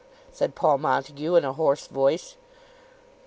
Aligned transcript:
said 0.31 0.55
Paul 0.55 0.79
Montague 0.79 1.35
in 1.35 1.45
a 1.45 1.53
hoarse 1.53 1.85
voice. 1.85 2.35